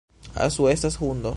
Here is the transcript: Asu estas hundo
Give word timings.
Asu 0.45 0.67
estas 0.73 0.95
hundo 1.03 1.29